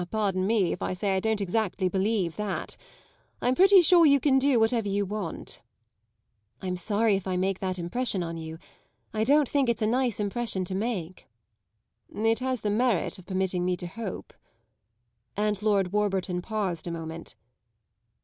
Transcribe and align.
"Ah, 0.01 0.05
pardon 0.05 0.47
me 0.47 0.73
if 0.73 0.81
I 0.81 0.93
say 0.93 1.15
I 1.15 1.19
don't 1.19 1.41
exactly 1.41 1.87
believe 1.87 2.35
that. 2.35 2.75
I'm 3.39 3.53
pretty 3.53 3.81
sure 3.81 4.03
you 4.03 4.19
can 4.19 4.39
do 4.39 4.59
whatever 4.59 4.87
you 4.89 5.05
want." 5.05 5.61
"I'm 6.59 6.75
sorry 6.75 7.13
if 7.15 7.27
I 7.27 7.37
make 7.37 7.59
that 7.59 7.77
impression 7.77 8.23
on 8.23 8.35
you; 8.35 8.57
I 9.13 9.23
don't 9.23 9.47
think 9.47 9.69
it's 9.69 9.83
a 9.83 9.85
nice 9.85 10.19
impression 10.19 10.65
to 10.65 10.73
make." 10.73 11.27
"It 12.15 12.39
has 12.39 12.61
the 12.61 12.71
merit 12.71 13.19
of 13.19 13.27
permitting 13.27 13.63
me 13.63 13.77
to 13.77 13.85
hope." 13.85 14.33
And 15.37 15.61
Lord 15.61 15.91
Warburton 15.93 16.41
paused 16.41 16.87
a 16.87 16.91
moment. 16.91 17.35